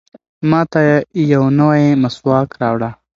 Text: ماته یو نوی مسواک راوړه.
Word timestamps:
ماته 0.49 0.81
یو 1.33 1.43
نوی 1.59 1.83
مسواک 2.01 2.49
راوړه. 2.61 2.89